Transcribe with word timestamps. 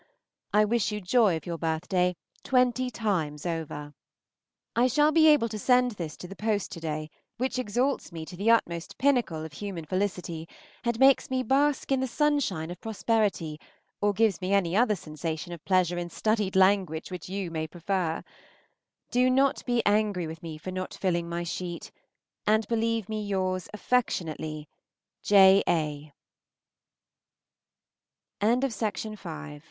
I 0.51 0.65
wish 0.65 0.91
you 0.91 0.99
joy 0.99 1.37
of 1.37 1.45
your 1.45 1.59
birthday 1.59 2.15
twenty 2.43 2.89
times 2.89 3.45
over. 3.45 3.93
I 4.75 4.87
shall 4.87 5.11
be 5.11 5.27
able 5.27 5.47
to 5.49 5.59
send 5.59 5.91
this 5.91 6.17
to 6.17 6.27
the 6.27 6.35
post 6.35 6.71
to 6.71 6.79
day, 6.79 7.11
which 7.37 7.59
exalts 7.59 8.11
me 8.11 8.25
to 8.25 8.35
the 8.35 8.49
utmost 8.49 8.97
pinnacle 8.97 9.45
of 9.45 9.53
human 9.53 9.85
felicity, 9.85 10.49
and 10.83 10.97
makes 10.99 11.29
me 11.29 11.43
bask 11.43 11.91
in 11.91 11.99
the 11.99 12.07
sunshine 12.07 12.71
of 12.71 12.81
prosperity 12.81 13.59
or 14.01 14.11
gives 14.11 14.41
me 14.41 14.53
any 14.55 14.75
other 14.75 14.95
sensation 14.95 15.53
of 15.53 15.63
pleasure 15.65 15.99
in 15.99 16.09
studied 16.09 16.55
language 16.55 17.11
which 17.11 17.29
you 17.29 17.51
may 17.51 17.67
prefer. 17.67 18.23
Do 19.11 19.29
not 19.29 19.63
be 19.67 19.83
angry 19.85 20.25
with 20.25 20.41
me 20.41 20.57
for 20.57 20.71
not 20.71 20.95
filling 20.95 21.29
my 21.29 21.43
sheet, 21.43 21.91
and 22.47 22.67
believe 22.67 23.07
me 23.07 23.21
yours 23.21 23.69
affectionately, 23.71 24.67
J. 25.21 25.61
A. 25.69 26.11
Miss 28.41 28.49
AUSTEN, 28.51 28.59
Godmersham 28.61 28.61
Park, 28.61 28.61
Faversham. 28.61 28.61
XIII. 28.63 28.69
STEVENTON, 28.71 29.13
Monday 29.13 29.15
(January 29.21 29.49
21). 29.49 29.59